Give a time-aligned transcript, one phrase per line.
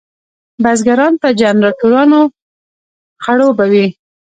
[0.63, 2.21] بزګران په جنراټورانو
[3.23, 3.85] خړوبوي.